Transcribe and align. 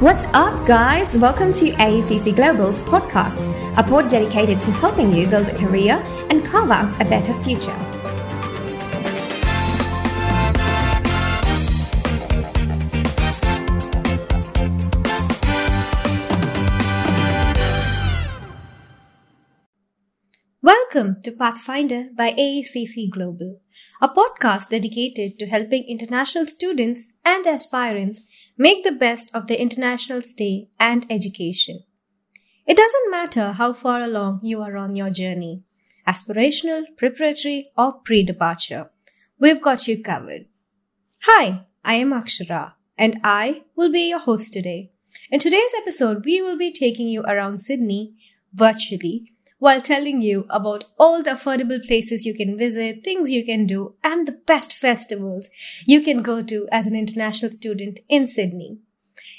What's 0.00 0.24
up, 0.34 0.66
guys? 0.66 1.16
Welcome 1.16 1.52
to 1.54 1.70
AECC 1.70 2.34
Global's 2.34 2.82
podcast, 2.82 3.48
a 3.78 3.82
pod 3.84 4.08
dedicated 4.08 4.60
to 4.62 4.72
helping 4.72 5.12
you 5.12 5.28
build 5.28 5.48
a 5.48 5.56
career 5.56 6.04
and 6.30 6.44
carve 6.44 6.72
out 6.72 7.00
a 7.00 7.04
better 7.04 7.32
future. 7.44 7.93
Welcome 20.94 21.22
to 21.22 21.32
Pathfinder 21.32 22.10
by 22.16 22.30
AECC 22.34 23.10
Global, 23.10 23.60
a 24.00 24.08
podcast 24.08 24.68
dedicated 24.68 25.40
to 25.40 25.46
helping 25.46 25.82
international 25.88 26.46
students 26.46 27.08
and 27.24 27.44
aspirants 27.48 28.20
make 28.56 28.84
the 28.84 28.92
best 28.92 29.34
of 29.34 29.48
their 29.48 29.56
international 29.56 30.22
stay 30.22 30.68
and 30.78 31.04
education. 31.10 31.80
It 32.64 32.76
doesn't 32.76 33.10
matter 33.10 33.52
how 33.54 33.72
far 33.72 34.02
along 34.02 34.38
you 34.44 34.62
are 34.62 34.76
on 34.76 34.94
your 34.94 35.10
journey, 35.10 35.64
aspirational, 36.06 36.84
preparatory, 36.96 37.72
or 37.76 37.94
pre-departure. 37.94 38.90
We've 39.36 39.60
got 39.60 39.88
you 39.88 40.00
covered. 40.00 40.46
Hi, 41.22 41.64
I 41.84 41.94
am 41.94 42.12
Akshara, 42.12 42.74
and 42.96 43.18
I 43.24 43.64
will 43.74 43.90
be 43.90 44.10
your 44.10 44.20
host 44.20 44.52
today. 44.52 44.92
In 45.28 45.40
today's 45.40 45.74
episode, 45.76 46.24
we 46.24 46.40
will 46.40 46.56
be 46.56 46.70
taking 46.70 47.08
you 47.08 47.22
around 47.22 47.56
Sydney 47.56 48.14
virtually 48.52 49.33
while 49.58 49.80
telling 49.80 50.20
you 50.20 50.46
about 50.50 50.84
all 50.98 51.22
the 51.22 51.30
affordable 51.30 51.82
places 51.84 52.26
you 52.26 52.34
can 52.34 52.56
visit, 52.58 53.02
things 53.02 53.30
you 53.30 53.44
can 53.44 53.66
do, 53.66 53.94
and 54.02 54.26
the 54.26 54.32
best 54.32 54.76
festivals 54.76 55.48
you 55.86 56.00
can 56.00 56.22
go 56.22 56.42
to 56.42 56.66
as 56.70 56.86
an 56.86 56.94
international 56.94 57.52
student 57.52 58.00
in 58.08 58.26
Sydney. 58.26 58.78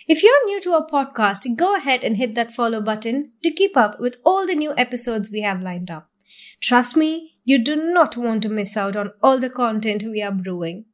If 0.08 0.24
you're 0.24 0.46
new 0.46 0.60
to 0.62 0.74
our 0.74 0.88
podcast, 0.88 1.44
go 1.56 1.76
ahead 1.76 2.04
and 2.04 2.18
hit 2.18 2.36
that 2.36 2.52
follow 2.52 2.82
button 2.82 3.32
to 3.44 3.52
keep 3.52 3.76
up 3.76 4.00
with 4.00 4.18
all 4.24 4.46
the 4.46 4.56
new 4.56 4.74
episodes 4.78 5.32
we 5.32 5.42
have 5.42 5.62
lined 5.62 5.92
up. 5.92 6.10
Trust 6.62 6.96
me, 6.96 7.38
you 7.44 7.58
do 7.58 7.76
not 7.76 8.18
want 8.18 8.44
to 8.44 8.50
miss 8.50 8.76
out 8.76 8.96
on 8.96 9.12
all 9.22 9.40
the 9.40 9.50
content 9.50 10.04
we 10.04 10.22
are 10.22 10.32
brewing. 10.32 10.86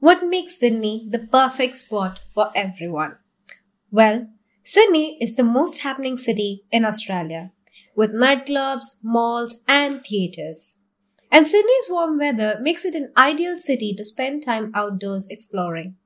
What 0.00 0.26
makes 0.26 0.58
Sydney 0.58 1.06
the 1.08 1.18
perfect 1.18 1.76
spot 1.76 2.20
for 2.34 2.50
everyone? 2.54 3.16
Well, 3.90 4.28
Sydney 4.62 5.18
is 5.20 5.36
the 5.36 5.42
most 5.42 5.80
happening 5.80 6.16
city 6.16 6.64
in 6.72 6.84
Australia, 6.84 7.52
with 7.94 8.12
nightclubs, 8.12 8.96
malls, 9.02 9.62
and 9.68 10.04
theatres. 10.04 10.76
And 11.30 11.46
Sydney's 11.46 11.88
warm 11.88 12.18
weather 12.18 12.58
makes 12.60 12.84
it 12.84 12.94
an 12.94 13.12
ideal 13.16 13.58
city 13.58 13.94
to 13.94 14.04
spend 14.04 14.42
time 14.42 14.72
outdoors 14.74 15.28
exploring. 15.28 15.96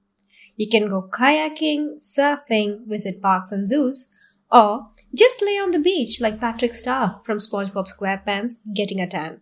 You 0.56 0.68
can 0.68 0.88
go 0.88 1.08
kayaking, 1.12 1.98
surfing, 2.00 2.86
visit 2.86 3.22
parks 3.22 3.52
and 3.52 3.66
zoos, 3.68 4.10
or 4.50 4.88
just 5.14 5.40
lay 5.40 5.58
on 5.58 5.70
the 5.70 5.78
beach 5.78 6.20
like 6.20 6.40
Patrick 6.40 6.74
Star 6.74 7.20
from 7.24 7.38
SpongeBob 7.38 7.88
SquarePants 7.92 8.54
getting 8.74 9.00
a 9.00 9.06
tan 9.06 9.40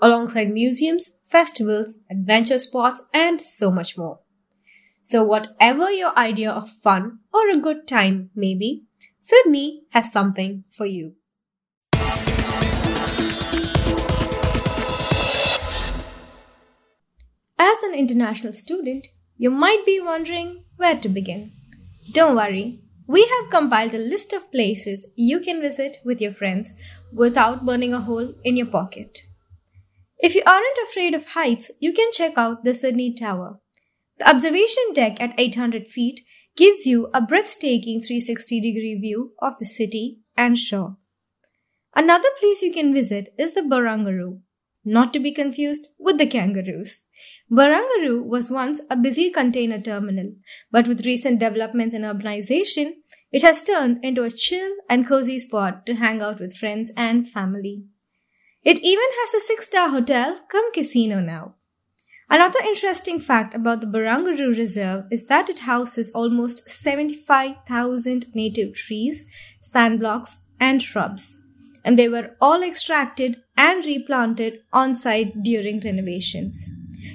alongside 0.00 0.50
museums, 0.50 1.16
festivals, 1.22 1.98
adventure 2.10 2.58
spots, 2.58 3.06
and 3.12 3.40
so 3.40 3.70
much 3.70 3.96
more. 3.96 4.20
So, 5.02 5.22
whatever 5.22 5.90
your 5.90 6.18
idea 6.18 6.50
of 6.50 6.70
fun 6.82 7.20
or 7.32 7.50
a 7.50 7.58
good 7.58 7.86
time 7.86 8.30
may 8.34 8.54
be, 8.54 8.84
Sydney 9.20 9.82
has 9.90 10.10
something 10.10 10.64
for 10.70 10.86
you. 10.86 11.14
As 17.58 17.82
an 17.82 17.94
international 17.94 18.52
student, 18.52 19.08
you 19.36 19.50
might 19.50 19.84
be 19.86 20.00
wondering 20.00 20.64
where 20.76 20.96
to 20.96 21.08
begin. 21.08 21.52
Don't 22.12 22.36
worry, 22.36 22.80
we 23.06 23.22
have 23.22 23.50
compiled 23.50 23.94
a 23.94 23.98
list 23.98 24.32
of 24.32 24.50
places 24.50 25.06
you 25.14 25.40
can 25.40 25.60
visit 25.60 25.98
with 26.04 26.20
your 26.20 26.32
friends 26.32 26.72
without 27.16 27.64
burning 27.64 27.94
a 27.94 28.00
hole 28.00 28.34
in 28.44 28.56
your 28.56 28.66
pocket. 28.66 29.20
If 30.18 30.34
you 30.34 30.42
aren't 30.46 30.78
afraid 30.88 31.14
of 31.14 31.28
heights, 31.28 31.70
you 31.78 31.92
can 31.92 32.10
check 32.12 32.38
out 32.38 32.64
the 32.64 32.72
Sydney 32.72 33.12
Tower. 33.12 33.60
The 34.18 34.28
observation 34.28 34.92
deck 34.94 35.20
at 35.20 35.38
800 35.38 35.88
feet 35.88 36.20
gives 36.56 36.86
you 36.86 37.10
a 37.12 37.20
breathtaking 37.20 38.00
360 38.00 38.60
degree 38.60 38.98
view 38.98 39.32
of 39.40 39.58
the 39.58 39.66
city 39.66 40.20
and 40.36 40.58
shore. 40.58 40.96
Another 41.94 42.28
place 42.40 42.62
you 42.62 42.72
can 42.72 42.94
visit 42.94 43.34
is 43.38 43.52
the 43.52 43.60
Barangaroo, 43.60 44.40
not 44.84 45.12
to 45.12 45.20
be 45.20 45.32
confused 45.32 45.88
with 45.98 46.16
the 46.16 46.26
kangaroos. 46.26 47.02
Barangaroo 47.50 48.24
was 48.24 48.50
once 48.50 48.80
a 48.90 48.96
busy 48.96 49.30
container 49.30 49.80
terminal, 49.80 50.32
but 50.70 50.88
with 50.88 51.06
recent 51.06 51.40
developments 51.40 51.94
in 51.94 52.02
urbanization, 52.02 52.94
it 53.32 53.42
has 53.42 53.62
turned 53.62 54.02
into 54.02 54.24
a 54.24 54.30
chill 54.30 54.76
and 54.88 55.06
cozy 55.06 55.38
spot 55.38 55.84
to 55.86 55.94
hang 55.94 56.22
out 56.22 56.40
with 56.40 56.56
friends 56.56 56.90
and 56.96 57.28
family. 57.28 57.84
It 58.66 58.80
even 58.80 59.08
has 59.20 59.32
a 59.32 59.46
six 59.46 59.66
star 59.66 59.90
hotel 59.90 60.40
come 60.48 60.72
casino 60.72 61.20
now. 61.20 61.54
Another 62.28 62.58
interesting 62.64 63.20
fact 63.20 63.54
about 63.54 63.80
the 63.80 63.86
Barangaroo 63.86 64.58
Reserve 64.58 65.04
is 65.12 65.26
that 65.26 65.48
it 65.48 65.60
houses 65.60 66.10
almost 66.10 66.68
75,000 66.68 68.26
native 68.34 68.74
trees, 68.74 69.24
sandblocks, 69.62 70.38
and 70.58 70.82
shrubs, 70.82 71.36
and 71.84 71.96
they 71.96 72.08
were 72.08 72.34
all 72.40 72.64
extracted 72.64 73.40
and 73.56 73.86
replanted 73.86 74.58
on 74.72 74.96
site 74.96 75.44
during 75.44 75.78
renovations. 75.78 76.68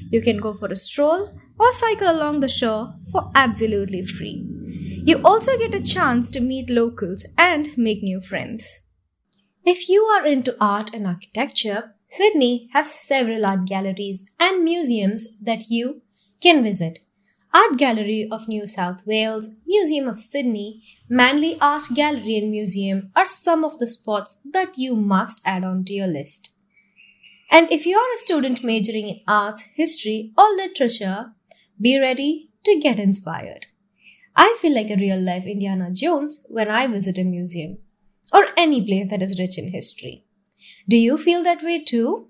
You 0.09 0.21
can 0.21 0.37
go 0.37 0.53
for 0.53 0.69
a 0.69 0.77
stroll 0.77 1.37
or 1.59 1.73
cycle 1.73 2.09
along 2.09 2.39
the 2.39 2.47
shore 2.47 2.93
for 3.11 3.29
absolutely 3.35 4.05
free. 4.05 4.47
You 5.03 5.19
also 5.25 5.57
get 5.57 5.75
a 5.75 5.83
chance 5.83 6.31
to 6.31 6.39
meet 6.39 6.69
locals 6.69 7.25
and 7.37 7.77
make 7.77 8.01
new 8.01 8.21
friends. 8.21 8.79
If 9.63 9.87
you 9.87 10.01
are 10.05 10.25
into 10.25 10.57
art 10.59 10.91
and 10.91 11.05
architecture, 11.05 11.93
Sydney 12.09 12.67
has 12.73 12.91
several 12.91 13.45
art 13.45 13.65
galleries 13.65 14.25
and 14.39 14.63
museums 14.63 15.27
that 15.39 15.69
you 15.69 16.01
can 16.41 16.63
visit. 16.63 16.99
Art 17.53 17.77
Gallery 17.77 18.27
of 18.31 18.47
New 18.47 18.65
South 18.65 19.05
Wales, 19.05 19.49
Museum 19.67 20.07
of 20.07 20.19
Sydney, 20.19 20.81
Manly 21.07 21.59
Art 21.61 21.83
Gallery 21.93 22.37
and 22.37 22.49
Museum 22.49 23.11
are 23.15 23.27
some 23.27 23.63
of 23.63 23.77
the 23.77 23.85
spots 23.85 24.39
that 24.43 24.79
you 24.79 24.95
must 24.95 25.41
add 25.45 25.63
on 25.63 25.83
to 25.85 25.93
your 25.93 26.07
list. 26.07 26.51
And 27.51 27.71
if 27.71 27.85
you 27.85 27.97
are 27.97 28.13
a 28.15 28.17
student 28.17 28.63
majoring 28.63 29.09
in 29.09 29.19
arts, 29.27 29.63
history, 29.75 30.31
or 30.37 30.49
literature, 30.55 31.33
be 31.79 31.99
ready 31.99 32.49
to 32.63 32.79
get 32.79 32.99
inspired. 32.99 33.67
I 34.35 34.57
feel 34.59 34.73
like 34.73 34.89
a 34.89 34.95
real 34.95 35.19
life 35.19 35.45
Indiana 35.45 35.91
Jones 35.91 36.45
when 36.49 36.69
I 36.69 36.87
visit 36.87 37.19
a 37.19 37.23
museum 37.23 37.77
or 38.33 38.47
any 38.57 38.85
place 38.85 39.07
that 39.07 39.21
is 39.21 39.39
rich 39.39 39.57
in 39.57 39.71
history. 39.71 40.25
Do 40.87 40.97
you 40.97 41.17
feel 41.17 41.43
that 41.43 41.63
way 41.63 41.83
too? 41.83 42.29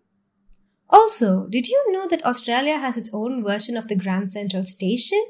Also, 0.89 1.47
did 1.49 1.67
you 1.67 1.91
know 1.91 2.07
that 2.07 2.25
Australia 2.25 2.77
has 2.77 2.97
its 2.97 3.13
own 3.13 3.43
version 3.43 3.77
of 3.77 3.87
the 3.87 3.95
Grand 3.95 4.31
Central 4.31 4.63
Station? 4.63 5.23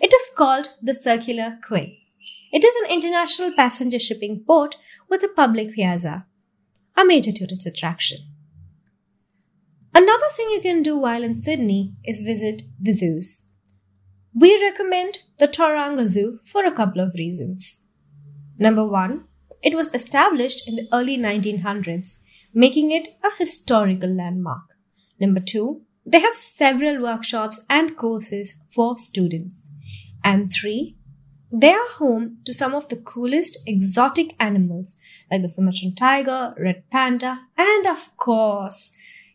It 0.00 0.12
is 0.12 0.36
called 0.36 0.70
the 0.82 0.94
Circular 0.94 1.58
Quay. 1.68 1.98
It 2.52 2.64
is 2.64 2.74
an 2.76 2.90
international 2.90 3.52
passenger 3.52 3.98
shipping 3.98 4.44
port 4.46 4.76
with 5.08 5.22
a 5.22 5.28
public 5.28 5.74
piazza, 5.74 6.26
a 6.96 7.04
major 7.04 7.32
tourist 7.32 7.66
attraction. 7.66 8.18
Another 9.94 10.26
thing 10.34 10.50
you 10.50 10.60
can 10.60 10.82
do 10.82 10.96
while 10.96 11.22
in 11.22 11.34
Sydney 11.34 11.94
is 12.04 12.22
visit 12.22 12.62
the 12.80 12.92
zoos. 12.92 13.46
We 14.34 14.60
recommend 14.60 15.18
the 15.38 15.46
Taronga 15.46 16.06
Zoo 16.06 16.40
for 16.44 16.64
a 16.64 16.72
couple 16.72 17.02
of 17.02 17.14
reasons. 17.14 17.78
Number 18.58 18.86
one, 18.86 19.24
it 19.62 19.74
was 19.74 19.94
established 19.94 20.66
in 20.66 20.76
the 20.76 20.88
early 20.92 21.16
1900s, 21.16 22.16
making 22.52 22.90
it 22.90 23.08
a 23.22 23.30
historical 23.38 24.10
landmark. 24.10 24.74
Number 25.20 25.40
two, 25.40 25.82
they 26.04 26.20
have 26.20 26.34
several 26.34 27.00
workshops 27.00 27.64
and 27.70 27.96
courses 27.96 28.56
for 28.74 28.98
students. 28.98 29.68
And 30.24 30.50
three, 30.52 30.96
they 31.52 31.72
are 31.72 31.88
home 31.98 32.38
to 32.44 32.52
some 32.52 32.74
of 32.74 32.88
the 32.88 32.96
coolest 32.96 33.58
exotic 33.66 34.34
animals 34.40 34.94
like 35.30 35.42
the 35.42 35.48
Sumatran 35.48 35.94
tiger, 35.94 36.54
red 36.58 36.88
panda, 36.90 37.42
and 37.56 37.86
of 37.86 38.16
course, 38.16 38.90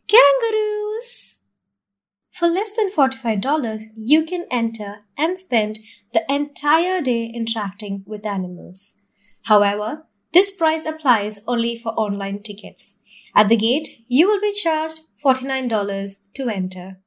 kangaroos. 0.08 1.38
For 2.32 2.48
less 2.48 2.72
than 2.72 2.92
$45, 2.92 3.82
you 3.96 4.24
can 4.24 4.46
enter 4.52 4.98
and 5.18 5.38
spend 5.38 5.80
the 6.12 6.24
entire 6.32 7.02
day 7.02 7.26
interacting 7.26 8.04
with 8.06 8.26
animals. 8.26 8.96
However, 9.44 10.06
this 10.34 10.52
price 10.52 10.86
applies 10.86 11.40
only 11.48 11.78
for 11.78 11.90
online 11.94 12.42
tickets. 12.44 12.94
At 13.34 13.50
the 13.50 13.56
gate, 13.56 14.04
you 14.08 14.28
will 14.28 14.42
be 14.42 14.52
charged 14.52 15.02
$49 15.24 16.18
to 16.34 16.50
enter. 16.50 16.98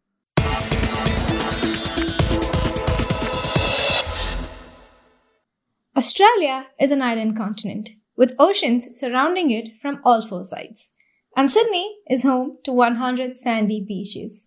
Australia 5.96 6.68
is 6.80 6.90
an 6.90 7.02
island 7.02 7.36
continent 7.36 7.90
with 8.16 8.34
oceans 8.38 8.86
surrounding 8.98 9.50
it 9.50 9.72
from 9.82 10.00
all 10.04 10.26
four 10.26 10.44
sides, 10.44 10.90
and 11.36 11.50
Sydney 11.50 11.98
is 12.08 12.22
home 12.22 12.58
to 12.64 12.72
100 12.72 13.36
sandy 13.36 13.84
beaches. 13.86 14.46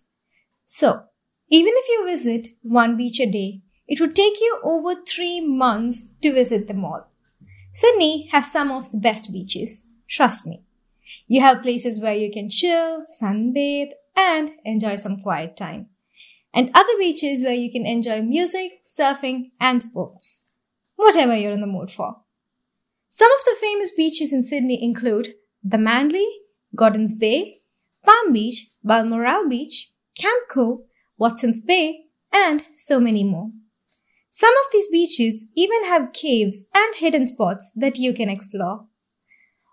So, 0.64 1.04
even 1.48 1.72
if 1.76 1.88
you 1.88 2.06
visit 2.06 2.48
one 2.62 2.96
beach 2.96 3.20
a 3.20 3.30
day, 3.30 3.60
it 3.86 4.00
would 4.00 4.16
take 4.16 4.40
you 4.40 4.58
over 4.64 4.94
three 5.02 5.40
months 5.40 6.08
to 6.22 6.32
visit 6.32 6.66
them 6.66 6.84
all. 6.84 7.06
Sydney 7.74 8.28
has 8.30 8.52
some 8.52 8.70
of 8.70 8.92
the 8.92 8.98
best 8.98 9.32
beaches, 9.32 9.88
trust 10.08 10.46
me. 10.46 10.62
You 11.26 11.40
have 11.40 11.62
places 11.62 11.98
where 11.98 12.14
you 12.14 12.30
can 12.30 12.48
chill, 12.48 13.02
sunbathe, 13.20 13.90
and 14.16 14.52
enjoy 14.64 14.94
some 14.94 15.18
quiet 15.18 15.56
time. 15.56 15.88
And 16.54 16.70
other 16.72 16.96
beaches 17.00 17.42
where 17.42 17.52
you 17.52 17.72
can 17.72 17.84
enjoy 17.84 18.22
music, 18.22 18.84
surfing, 18.84 19.50
and 19.60 19.82
sports. 19.82 20.46
Whatever 20.94 21.36
you're 21.36 21.50
in 21.50 21.62
the 21.62 21.66
mood 21.66 21.90
for. 21.90 22.18
Some 23.08 23.32
of 23.32 23.44
the 23.44 23.56
famous 23.60 23.90
beaches 23.90 24.32
in 24.32 24.44
Sydney 24.44 24.80
include 24.80 25.30
the 25.64 25.76
Manly, 25.78 26.28
Gordons 26.76 27.12
Bay, 27.12 27.62
Palm 28.04 28.32
Beach, 28.32 28.68
Balmoral 28.84 29.48
Beach, 29.48 29.90
Camp 30.16 30.48
Cove, 30.48 30.82
Watson's 31.18 31.60
Bay, 31.60 32.04
and 32.32 32.62
so 32.76 33.00
many 33.00 33.24
more. 33.24 33.50
Some 34.36 34.52
of 34.64 34.72
these 34.72 34.88
beaches 34.88 35.44
even 35.54 35.84
have 35.84 36.12
caves 36.12 36.64
and 36.74 36.92
hidden 36.96 37.28
spots 37.28 37.70
that 37.76 37.98
you 37.98 38.12
can 38.12 38.28
explore. 38.28 38.86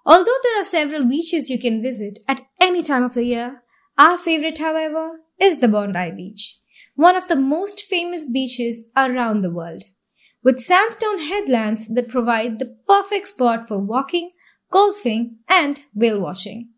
Although 0.06 0.38
there 0.44 0.62
are 0.62 0.64
several 0.64 1.04
beaches 1.04 1.50
you 1.50 1.58
can 1.58 1.82
visit 1.82 2.20
at 2.28 2.42
any 2.60 2.84
time 2.84 3.04
of 3.04 3.16
the 3.16 3.24
year, 3.24 3.64
our 3.98 4.20
favorite, 4.20 4.60
however, 4.60 5.22
is 5.40 5.62
the 5.62 5.68
Bondi 5.68 6.12
Beach, 6.12 6.60
one 6.94 7.16
of 7.16 7.28
the 7.28 7.36
most 7.36 7.86
famous 7.86 8.24
beaches 8.24 8.88
around 8.96 9.42
the 9.42 9.50
world, 9.50 9.86
with 10.44 10.60
sandstone 10.60 11.18
headlands 11.18 11.88
that 11.88 12.08
provide 12.08 12.60
the 12.60 12.78
perfect 12.88 13.30
spot 13.30 13.68
for 13.68 13.80
walking, 13.80 14.30
golfing, 14.72 15.38
and 15.50 15.86
whale 15.96 16.22
watching. 16.22 16.70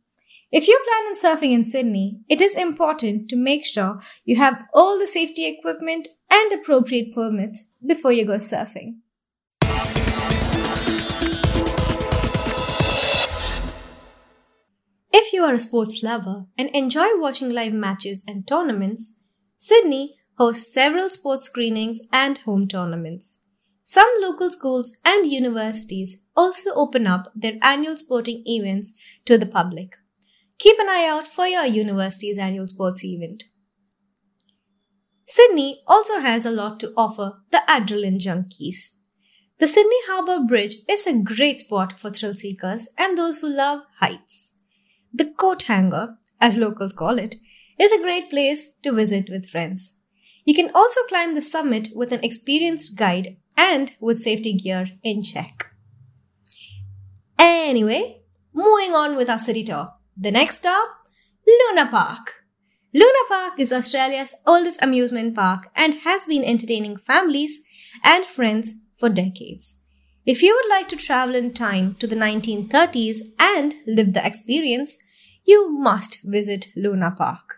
If 0.55 0.67
you 0.67 0.79
plan 0.85 1.05
on 1.07 1.15
surfing 1.15 1.51
in 1.51 1.65
Sydney, 1.65 2.19
it 2.29 2.39
is 2.39 2.53
important 2.53 3.27
to 3.29 3.35
make 3.35 3.65
sure 3.65 3.99
you 4.23 4.35
have 4.35 4.61
all 4.71 4.99
the 4.99 5.07
safety 5.07 5.47
equipment 5.47 6.09
and 6.29 6.51
appropriate 6.51 7.11
permits 7.11 7.71
before 7.83 8.11
you 8.11 8.23
go 8.23 8.33
surfing. 8.33 8.97
If 15.11 15.33
you 15.33 15.43
are 15.43 15.55
a 15.55 15.59
sports 15.59 16.03
lover 16.03 16.45
and 16.55 16.69
enjoy 16.69 17.07
watching 17.15 17.49
live 17.49 17.73
matches 17.73 18.21
and 18.27 18.45
tournaments, 18.45 19.17
Sydney 19.57 20.17
hosts 20.37 20.71
several 20.71 21.09
sports 21.09 21.45
screenings 21.45 21.99
and 22.11 22.37
home 22.37 22.67
tournaments. 22.67 23.39
Some 23.83 24.11
local 24.19 24.51
schools 24.51 24.95
and 25.03 25.25
universities 25.25 26.21
also 26.35 26.75
open 26.75 27.07
up 27.07 27.31
their 27.33 27.57
annual 27.63 27.97
sporting 27.97 28.43
events 28.45 28.95
to 29.25 29.39
the 29.39 29.47
public. 29.47 29.95
Keep 30.59 30.79
an 30.79 30.89
eye 30.89 31.07
out 31.07 31.27
for 31.27 31.47
your 31.47 31.65
university's 31.65 32.37
annual 32.37 32.67
sports 32.67 33.03
event. 33.03 33.43
Sydney 35.25 35.81
also 35.87 36.19
has 36.19 36.45
a 36.45 36.51
lot 36.51 36.79
to 36.79 36.93
offer 36.95 37.39
the 37.51 37.61
adrenaline 37.67 38.19
junkies. 38.19 38.91
The 39.59 39.67
Sydney 39.67 39.97
Harbour 40.07 40.45
Bridge 40.45 40.75
is 40.89 41.07
a 41.07 41.17
great 41.17 41.61
spot 41.61 41.99
for 41.99 42.09
thrill 42.09 42.35
seekers 42.35 42.87
and 42.97 43.17
those 43.17 43.39
who 43.39 43.49
love 43.49 43.81
heights. 43.99 44.51
The 45.13 45.25
coat 45.25 45.63
hanger, 45.63 46.17
as 46.41 46.57
locals 46.57 46.93
call 46.93 47.17
it, 47.17 47.35
is 47.79 47.91
a 47.91 48.01
great 48.01 48.29
place 48.29 48.73
to 48.83 48.91
visit 48.91 49.29
with 49.29 49.49
friends. 49.49 49.93
You 50.45 50.53
can 50.53 50.71
also 50.75 51.01
climb 51.07 51.33
the 51.33 51.41
summit 51.41 51.89
with 51.95 52.11
an 52.11 52.23
experienced 52.23 52.97
guide 52.97 53.37
and 53.55 53.93
with 54.01 54.19
safety 54.19 54.53
gear 54.53 54.87
in 55.03 55.23
check. 55.23 55.67
Anyway, 57.39 58.21
moving 58.53 58.93
on 58.93 59.15
with 59.15 59.29
our 59.29 59.39
city 59.39 59.63
tour. 59.63 59.93
The 60.15 60.29
next 60.29 60.57
stop, 60.57 60.89
Luna 61.47 61.89
Park. 61.89 62.45
Luna 62.93 63.23
Park 63.27 63.53
is 63.57 63.73
Australia's 63.73 64.35
oldest 64.45 64.79
amusement 64.79 65.33
park 65.33 65.69
and 65.75 65.95
has 66.03 66.25
been 66.25 66.43
entertaining 66.43 66.97
families 66.97 67.61
and 68.03 68.23
friends 68.23 68.75
for 68.95 69.09
decades. 69.09 69.79
If 70.23 70.43
you 70.43 70.53
would 70.53 70.69
like 70.69 70.87
to 70.89 70.95
travel 70.95 71.33
in 71.33 71.51
time 71.51 71.95
to 71.95 72.05
the 72.05 72.15
1930s 72.15 73.33
and 73.39 73.73
live 73.87 74.13
the 74.13 74.25
experience, 74.25 74.97
you 75.45 75.71
must 75.71 76.19
visit 76.23 76.67
Luna 76.75 77.09
Park. 77.09 77.55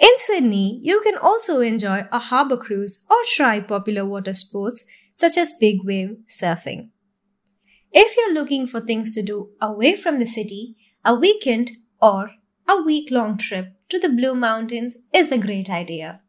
In 0.00 0.10
Sydney, 0.18 0.80
you 0.82 1.00
can 1.02 1.16
also 1.16 1.60
enjoy 1.60 2.08
a 2.10 2.18
harbour 2.18 2.56
cruise 2.56 3.04
or 3.08 3.16
try 3.28 3.60
popular 3.60 4.04
water 4.04 4.34
sports 4.34 4.84
such 5.12 5.38
as 5.38 5.52
big 5.52 5.78
wave 5.84 6.16
surfing. 6.26 6.90
If 7.92 8.16
you're 8.16 8.34
looking 8.34 8.66
for 8.66 8.80
things 8.80 9.14
to 9.14 9.22
do 9.22 9.50
away 9.60 9.96
from 9.96 10.18
the 10.18 10.26
city, 10.26 10.76
a 11.08 11.14
weekend 11.14 11.70
or 12.02 12.32
a 12.68 12.82
week 12.82 13.10
long 13.10 13.38
trip 13.38 13.72
to 13.88 13.98
the 13.98 14.10
Blue 14.10 14.34
Mountains 14.34 14.98
is 15.10 15.32
a 15.32 15.38
great 15.38 15.70
idea. 15.70 16.20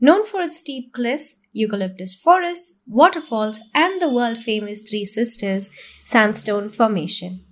Known 0.00 0.24
for 0.24 0.40
its 0.40 0.56
steep 0.56 0.94
cliffs, 0.94 1.34
eucalyptus 1.52 2.14
forests, 2.14 2.80
waterfalls, 2.86 3.60
and 3.74 4.00
the 4.00 4.08
world 4.08 4.38
famous 4.38 4.80
Three 4.80 5.04
Sisters 5.04 5.68
sandstone 6.04 6.70
formation. 6.70 7.44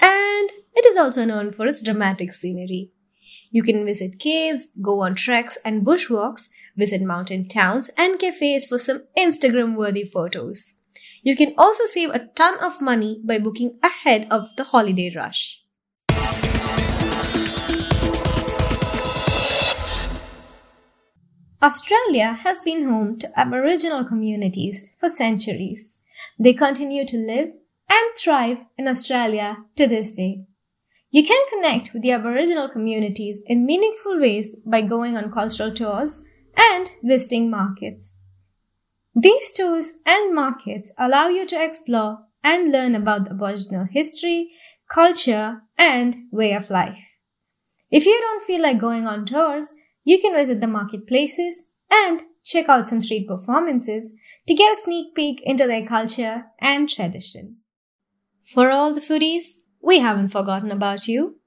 And 0.00 0.48
it 0.76 0.86
is 0.86 0.96
also 0.96 1.24
known 1.24 1.52
for 1.52 1.66
its 1.66 1.82
dramatic 1.82 2.32
scenery. 2.32 2.92
You 3.50 3.64
can 3.64 3.84
visit 3.84 4.20
caves, 4.20 4.68
go 4.80 5.00
on 5.00 5.16
treks 5.16 5.58
and 5.64 5.84
bushwalks, 5.84 6.48
visit 6.76 7.02
mountain 7.02 7.48
towns 7.48 7.90
and 7.98 8.20
cafes 8.20 8.68
for 8.68 8.78
some 8.78 9.02
Instagram 9.18 9.74
worthy 9.74 10.04
photos. 10.04 10.74
You 11.24 11.34
can 11.34 11.52
also 11.58 11.84
save 11.86 12.10
a 12.10 12.28
ton 12.36 12.58
of 12.60 12.80
money 12.80 13.20
by 13.24 13.40
booking 13.40 13.80
ahead 13.82 14.28
of 14.30 14.54
the 14.54 14.62
holiday 14.62 15.12
rush. 15.12 15.64
Australia 21.62 22.34
has 22.44 22.60
been 22.60 22.86
home 22.86 23.18
to 23.18 23.38
Aboriginal 23.38 24.04
communities 24.04 24.86
for 25.00 25.08
centuries. 25.08 25.94
They 26.38 26.52
continue 26.52 27.06
to 27.06 27.16
live 27.16 27.52
and 27.88 28.16
thrive 28.16 28.58
in 28.76 28.86
Australia 28.86 29.58
to 29.76 29.86
this 29.86 30.10
day. 30.10 30.44
You 31.10 31.24
can 31.24 31.40
connect 31.48 31.94
with 31.94 32.02
the 32.02 32.12
Aboriginal 32.12 32.68
communities 32.68 33.40
in 33.46 33.64
meaningful 33.64 34.20
ways 34.20 34.54
by 34.66 34.82
going 34.82 35.16
on 35.16 35.32
cultural 35.32 35.72
tours 35.72 36.22
and 36.56 36.90
visiting 37.02 37.48
markets. 37.48 38.16
These 39.14 39.54
tours 39.54 39.94
and 40.04 40.34
markets 40.34 40.92
allow 40.98 41.28
you 41.28 41.46
to 41.46 41.64
explore 41.64 42.18
and 42.44 42.70
learn 42.70 42.94
about 42.94 43.24
the 43.24 43.30
Aboriginal 43.30 43.86
history, 43.90 44.50
culture, 44.92 45.62
and 45.78 46.16
way 46.30 46.52
of 46.52 46.68
life. 46.68 47.02
If 47.90 48.04
you 48.04 48.18
don't 48.20 48.44
feel 48.44 48.60
like 48.60 48.78
going 48.78 49.06
on 49.06 49.24
tours, 49.24 49.74
you 50.06 50.20
can 50.20 50.32
visit 50.32 50.60
the 50.60 50.68
marketplaces 50.68 51.66
and 51.90 52.22
check 52.44 52.68
out 52.68 52.86
some 52.86 53.02
street 53.02 53.26
performances 53.26 54.12
to 54.46 54.54
get 54.54 54.72
a 54.72 54.80
sneak 54.82 55.14
peek 55.16 55.40
into 55.42 55.66
their 55.66 55.84
culture 55.84 56.44
and 56.60 56.88
tradition. 56.88 57.56
For 58.40 58.70
all 58.70 58.94
the 58.94 59.00
foodies, 59.00 59.56
we 59.82 59.98
haven't 59.98 60.28
forgotten 60.28 60.70
about 60.70 61.08
you. 61.08 61.40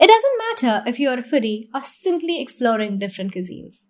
It 0.00 0.08
doesn't 0.08 0.64
matter 0.64 0.82
if 0.84 0.98
you're 0.98 1.20
a 1.20 1.22
foodie 1.22 1.68
or 1.72 1.80
simply 1.80 2.42
exploring 2.42 2.98
different 2.98 3.34
cuisines. 3.34 3.82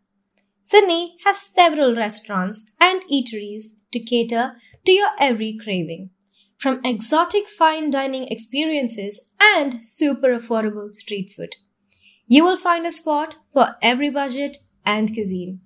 Sydney 0.62 1.16
has 1.24 1.48
several 1.56 1.96
restaurants 1.96 2.70
and 2.78 3.02
eateries 3.10 3.76
to 3.92 3.98
cater 3.98 4.56
to 4.84 4.92
your 4.92 5.08
every 5.18 5.56
craving, 5.56 6.10
from 6.58 6.80
exotic 6.84 7.48
fine 7.48 7.88
dining 7.88 8.28
experiences 8.28 9.30
and 9.40 9.82
super 9.82 10.38
affordable 10.38 10.92
street 10.92 11.32
food. 11.32 11.56
You 12.32 12.44
will 12.44 12.56
find 12.56 12.86
a 12.86 12.92
spot 12.92 13.34
for 13.52 13.74
every 13.82 14.08
budget 14.08 14.58
and 14.86 15.12
cuisine. 15.12 15.62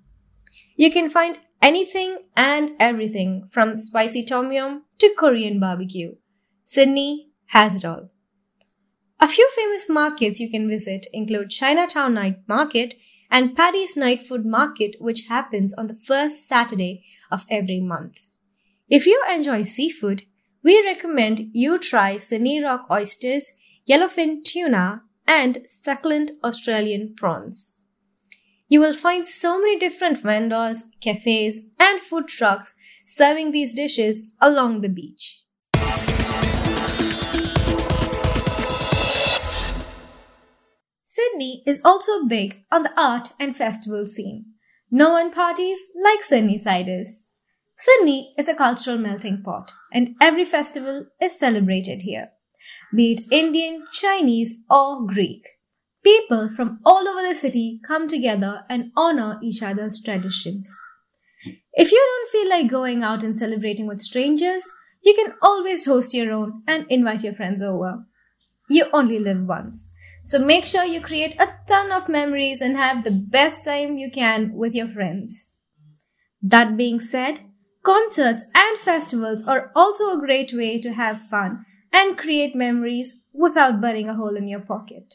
You 0.77 0.91
can 0.91 1.11
find 1.11 1.39
anything 1.61 2.21
and 2.35 2.71
everything 2.81 3.51
from 3.53 3.77
spicy 3.77 4.25
tom 4.25 4.51
yum 4.51 4.85
to 4.97 5.15
Korean 5.19 5.61
barbecue. 5.61 6.15
Sydney 6.65 7.29
has 7.49 7.75
it 7.75 7.85
all. 7.85 8.09
A 9.21 9.29
few 9.29 9.47
famous 9.55 9.91
markets 9.91 10.41
you 10.41 10.51
can 10.51 10.67
visit 10.67 11.07
include 11.13 11.51
Chinatown 11.51 12.15
Night 12.15 12.39
Market 12.49 12.95
and 13.31 13.55
Paddy's 13.55 13.95
Night 13.95 14.23
Food 14.23 14.47
Market, 14.47 14.97
which 14.99 15.27
happens 15.29 15.75
on 15.75 15.89
the 15.89 16.01
first 16.07 16.49
Saturday 16.49 17.05
of 17.31 17.45
every 17.51 17.81
month. 17.81 18.21
If 18.89 19.07
you 19.07 19.23
enjoy 19.31 19.65
seafood, 19.65 20.23
we 20.63 20.83
recommend 20.83 21.51
you 21.53 21.79
try 21.79 22.17
Sydney 22.17 22.65
Rock 22.65 22.87
oysters, 22.91 23.53
yellowfin 23.87 24.43
tuna, 24.43 25.03
and 25.27 25.59
succulent 25.69 26.33
Australian 26.43 27.15
prawns. 27.17 27.75
You 28.69 28.81
will 28.81 28.95
find 28.95 29.27
so 29.27 29.61
many 29.61 29.79
different 29.79 30.19
vendors, 30.19 30.85
cafes, 31.01 31.61
and 31.79 32.01
food 32.01 32.29
trucks 32.29 32.75
serving 33.05 33.51
these 33.51 33.75
dishes 33.75 34.31
along 34.41 34.81
the 34.81 34.89
beach. 34.89 35.43
Sydney 41.03 41.63
is 41.67 41.81
also 41.85 42.25
big 42.25 42.65
on 42.73 42.83
the 42.83 42.93
art 43.01 43.31
and 43.39 43.57
festival 43.57 44.07
scene. 44.07 44.47
No 44.91 45.13
one 45.13 45.31
parties 45.31 45.79
like 46.03 46.23
Sydney 46.23 46.59
Siders. 46.59 47.09
Sydney 47.77 48.35
is 48.39 48.49
a 48.49 48.55
cultural 48.55 48.99
melting 48.99 49.43
pot, 49.43 49.73
and 49.93 50.15
every 50.21 50.45
festival 50.45 51.07
is 51.21 51.37
celebrated 51.37 52.03
here, 52.03 52.31
be 52.95 53.13
it 53.13 53.23
Indian, 53.33 53.87
Chinese, 53.93 54.55
or 54.71 55.07
Greek. 55.07 55.43
people 56.05 56.49
from 56.55 56.79
all 56.85 57.09
over 57.09 57.27
the 57.27 57.35
city 57.35 57.81
come 57.87 58.07
together 58.07 58.65
and 58.69 58.93
honor 58.95 59.41
each 59.43 59.63
other's 59.63 60.01
traditions. 60.01 60.79
If 61.73 61.91
you 61.91 61.99
don't 61.99 62.31
feel 62.31 62.51
like 62.51 62.71
going 62.71 63.03
out 63.03 63.25
and 63.25 63.35
celebrating 63.35 63.87
with 63.87 64.01
strangers, 64.01 64.71
you 65.03 65.15
can 65.15 65.33
always 65.43 65.87
host 65.87 66.15
your 66.15 66.33
own 66.33 66.63
and 66.69 66.87
invite 66.89 67.25
your 67.25 67.35
friends 67.35 67.63
over. 67.63 68.05
You 68.69 68.87
only 68.93 69.19
live 69.19 69.43
once. 69.47 69.91
So 70.23 70.39
make 70.39 70.65
sure 70.65 70.85
you 70.85 71.01
create 71.01 71.35
a 71.39 71.55
ton 71.67 71.91
of 71.91 72.09
memories 72.09 72.61
and 72.61 72.77
have 72.77 73.05
the 73.05 73.11
best 73.11 73.65
time 73.65 73.99
you 73.99 74.11
can 74.11 74.55
with 74.55 74.75
your 74.75 74.89
friends. 74.89 75.53
That 76.41 76.77
being 76.77 76.99
said, 76.99 77.41
concerts 77.83 78.45
and 78.55 78.79
festivals 78.79 79.47
are 79.47 79.71
also 79.75 80.13
a 80.13 80.21
great 80.21 80.53
way 80.55 80.81
to 80.81 80.93
have 80.95 81.29
fun 81.29 81.67
and 81.95 82.19
create 82.19 82.57
memories 82.57 83.21
without 83.33 83.81
burning 83.81 84.09
a 84.09 84.15
hole 84.15 84.37
in 84.37 84.49
your 84.49 84.61
pocket. 84.61 85.15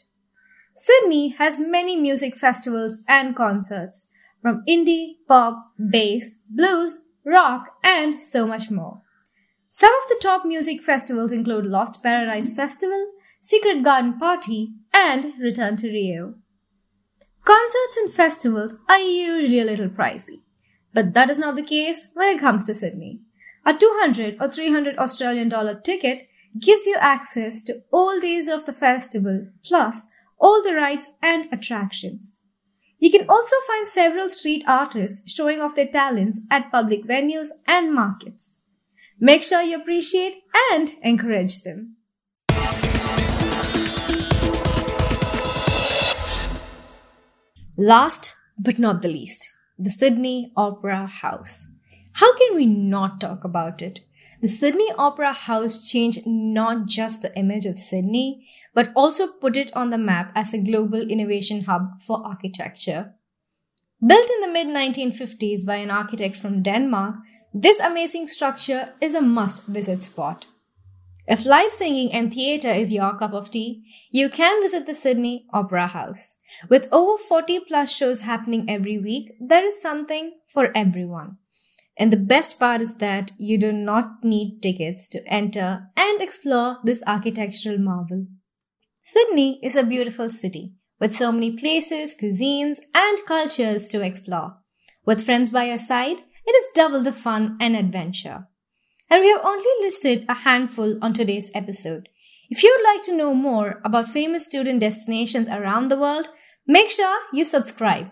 Sydney 0.74 1.28
has 1.38 1.58
many 1.58 1.94
music 1.94 2.34
festivals 2.34 3.02
and 3.06 3.36
concerts 3.36 4.06
from 4.40 4.64
indie, 4.66 5.16
pop, 5.28 5.72
bass, 5.90 6.38
blues, 6.48 7.04
rock, 7.24 7.76
and 7.84 8.14
so 8.14 8.46
much 8.46 8.70
more. 8.70 9.02
Some 9.68 9.92
of 9.92 10.08
the 10.08 10.18
top 10.22 10.46
music 10.46 10.82
festivals 10.82 11.32
include 11.32 11.66
Lost 11.66 12.02
Paradise 12.02 12.50
Festival, 12.50 13.12
Secret 13.40 13.84
Garden 13.84 14.18
Party, 14.18 14.72
and 14.94 15.34
Return 15.38 15.76
to 15.76 15.88
Rio. 15.88 16.34
Concerts 17.44 17.96
and 17.98 18.12
festivals 18.12 18.74
are 18.88 18.98
usually 18.98 19.60
a 19.60 19.64
little 19.64 19.88
pricey, 19.88 20.40
but 20.94 21.12
that 21.12 21.28
is 21.28 21.38
not 21.38 21.56
the 21.56 21.62
case 21.62 22.08
when 22.14 22.34
it 22.34 22.40
comes 22.40 22.64
to 22.64 22.74
Sydney. 22.74 23.20
A 23.66 23.74
200 23.74 24.38
or 24.40 24.50
300 24.50 24.96
Australian 24.96 25.50
dollar 25.50 25.74
ticket 25.78 26.26
gives 26.58 26.86
you 26.86 26.96
access 26.98 27.62
to 27.64 27.82
all 27.92 28.18
days 28.18 28.48
of 28.48 28.66
the 28.66 28.72
festival 28.72 29.48
plus 29.64 30.06
all 30.38 30.62
the 30.62 30.74
rides 30.74 31.06
and 31.22 31.46
attractions. 31.52 32.38
You 32.98 33.10
can 33.10 33.28
also 33.28 33.56
find 33.66 33.86
several 33.86 34.28
street 34.28 34.64
artists 34.66 35.30
showing 35.30 35.60
off 35.60 35.74
their 35.74 35.86
talents 35.86 36.40
at 36.50 36.70
public 36.70 37.04
venues 37.04 37.48
and 37.66 37.94
markets. 37.94 38.58
Make 39.18 39.42
sure 39.42 39.62
you 39.62 39.76
appreciate 39.76 40.36
and 40.72 40.92
encourage 41.02 41.62
them. 41.62 41.96
Last 47.76 48.34
but 48.58 48.78
not 48.78 49.00
the 49.00 49.08
least, 49.08 49.48
the 49.78 49.88
Sydney 49.88 50.52
Opera 50.56 51.06
House. 51.06 51.66
How 52.14 52.36
can 52.36 52.54
we 52.54 52.66
not 52.66 53.20
talk 53.20 53.44
about 53.44 53.80
it? 53.80 54.00
The 54.40 54.48
Sydney 54.48 54.90
Opera 54.96 55.34
House 55.34 55.86
changed 55.86 56.26
not 56.26 56.86
just 56.86 57.20
the 57.20 57.36
image 57.38 57.66
of 57.66 57.76
Sydney, 57.76 58.48
but 58.72 58.90
also 58.96 59.26
put 59.26 59.54
it 59.54 59.70
on 59.76 59.90
the 59.90 59.98
map 59.98 60.32
as 60.34 60.54
a 60.54 60.58
global 60.58 61.00
innovation 61.00 61.64
hub 61.64 62.00
for 62.00 62.26
architecture. 62.26 63.12
Built 64.06 64.30
in 64.30 64.40
the 64.40 64.48
mid 64.48 64.66
1950s 64.68 65.66
by 65.66 65.76
an 65.76 65.90
architect 65.90 66.38
from 66.38 66.62
Denmark, 66.62 67.16
this 67.52 67.78
amazing 67.80 68.28
structure 68.28 68.94
is 69.02 69.12
a 69.12 69.20
must 69.20 69.66
visit 69.66 70.02
spot. 70.02 70.46
If 71.28 71.44
live 71.44 71.72
singing 71.72 72.10
and 72.10 72.32
theatre 72.32 72.72
is 72.72 72.94
your 72.94 73.14
cup 73.18 73.34
of 73.34 73.50
tea, 73.50 73.84
you 74.10 74.30
can 74.30 74.62
visit 74.62 74.86
the 74.86 74.94
Sydney 74.94 75.44
Opera 75.52 75.88
House. 75.88 76.34
With 76.70 76.88
over 76.90 77.18
40 77.18 77.60
plus 77.68 77.94
shows 77.94 78.20
happening 78.20 78.70
every 78.70 78.96
week, 78.96 79.32
there 79.38 79.66
is 79.66 79.82
something 79.82 80.32
for 80.48 80.72
everyone. 80.74 81.36
And 82.00 82.10
the 82.10 82.16
best 82.16 82.58
part 82.58 82.80
is 82.80 82.94
that 82.94 83.32
you 83.38 83.58
do 83.58 83.72
not 83.72 84.24
need 84.24 84.62
tickets 84.62 85.06
to 85.10 85.22
enter 85.28 85.90
and 85.98 86.22
explore 86.22 86.78
this 86.82 87.02
architectural 87.06 87.76
marvel. 87.76 88.26
Sydney 89.02 89.60
is 89.62 89.76
a 89.76 89.84
beautiful 89.84 90.30
city 90.30 90.72
with 90.98 91.14
so 91.14 91.30
many 91.30 91.50
places, 91.50 92.14
cuisines, 92.14 92.78
and 92.94 93.18
cultures 93.26 93.90
to 93.90 94.02
explore. 94.02 94.56
With 95.04 95.22
friends 95.22 95.50
by 95.50 95.64
your 95.64 95.76
side, 95.76 96.22
it 96.46 96.52
is 96.52 96.70
double 96.74 97.02
the 97.02 97.12
fun 97.12 97.58
and 97.60 97.76
adventure. 97.76 98.46
And 99.10 99.20
we 99.20 99.28
have 99.28 99.44
only 99.44 99.70
listed 99.80 100.24
a 100.26 100.34
handful 100.34 100.98
on 101.02 101.12
today's 101.12 101.50
episode. 101.54 102.08
If 102.48 102.62
you 102.62 102.74
would 102.74 102.94
like 102.94 103.02
to 103.04 103.16
know 103.16 103.34
more 103.34 103.78
about 103.84 104.08
famous 104.08 104.44
student 104.44 104.80
destinations 104.80 105.48
around 105.48 105.90
the 105.90 105.98
world, 105.98 106.28
make 106.66 106.90
sure 106.90 107.18
you 107.30 107.44
subscribe. 107.44 108.10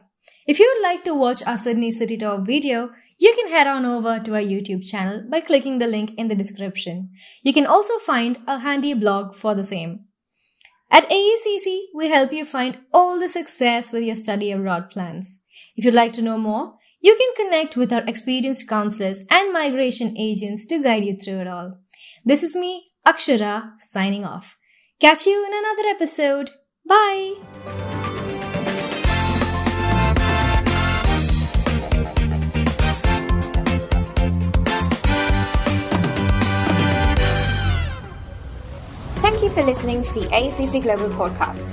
If 0.49 0.59
you 0.59 0.73
would 0.75 0.83
like 0.83 1.05
to 1.05 1.15
watch 1.15 1.47
our 1.47 1.59
Sydney 1.59 1.91
City 1.91 2.17
Tour 2.17 2.41
video, 2.41 2.89
you 3.19 3.35
can 3.35 3.51
head 3.51 3.67
on 3.67 3.85
over 3.85 4.19
to 4.19 4.35
our 4.35 4.41
YouTube 4.41 4.89
channel 4.89 5.23
by 5.31 5.41
clicking 5.41 5.79
the 5.79 5.87
link 5.87 6.15
in 6.17 6.29
the 6.29 6.35
description. 6.35 7.11
You 7.43 7.53
can 7.53 7.67
also 7.67 7.99
find 7.99 8.39
a 8.47 8.61
handy 8.61 8.95
blog 8.95 9.35
for 9.35 9.55
the 9.55 9.63
same. 9.63 10.07
At 10.91 11.07
AECC, 11.11 11.81
we 11.95 12.09
help 12.09 12.33
you 12.33 12.47
find 12.47 12.79
all 12.95 13.21
the 13.21 13.29
success 13.29 13.93
with 13.93 14.05
your 14.05 14.17
study 14.17 14.51
abroad 14.51 14.89
plans. 14.89 15.37
If 15.77 15.85
you'd 15.85 15.93
like 15.93 16.13
to 16.13 16.23
know 16.23 16.39
more, 16.39 16.77
you 17.03 17.15
can 17.15 17.45
connect 17.45 17.77
with 17.77 17.93
our 17.93 18.05
experienced 18.07 18.67
counselors 18.71 19.21
and 19.31 19.53
migration 19.53 20.17
agents 20.17 20.65
to 20.69 20.83
guide 20.83 21.05
you 21.05 21.19
through 21.19 21.41
it 21.41 21.47
all. 21.47 21.77
This 22.25 22.43
is 22.43 22.57
me, 22.57 22.87
Akshara, 23.07 23.73
signing 23.79 24.25
off. 24.25 24.57
Catch 24.99 25.27
you 25.27 25.45
in 25.47 25.53
another 25.53 25.89
episode. 25.91 26.53
Bye! 26.89 27.98
Thank 39.39 39.55
you 39.57 39.63
for 39.63 39.71
listening 39.71 40.03
to 40.03 40.15
the 40.15 40.27
AECC 40.31 40.83
Global 40.83 41.11
Podcast. 41.11 41.71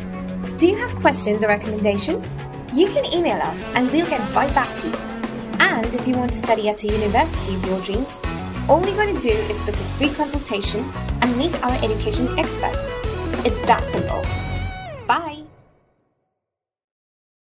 Do 0.59 0.67
you 0.67 0.75
have 0.75 0.93
questions 0.93 1.43
or 1.43 1.47
recommendations? 1.47 2.23
You 2.71 2.85
can 2.85 3.03
email 3.11 3.41
us 3.41 3.59
and 3.73 3.91
we'll 3.91 4.05
get 4.05 4.19
right 4.35 4.53
back 4.53 4.69
to 4.81 4.87
you. 4.87 4.93
And 5.59 5.83
if 5.87 6.07
you 6.07 6.13
want 6.13 6.29
to 6.29 6.37
study 6.37 6.69
at 6.69 6.83
a 6.83 6.87
university 6.87 7.55
of 7.55 7.65
your 7.65 7.81
dreams, 7.81 8.19
all 8.69 8.85
you 8.87 8.95
got 8.95 9.07
to 9.07 9.19
do 9.19 9.31
is 9.31 9.59
book 9.63 9.73
a 9.73 9.83
free 9.97 10.09
consultation 10.09 10.87
and 11.23 11.35
meet 11.37 11.59
our 11.63 11.73
education 11.83 12.37
experts. 12.37 12.85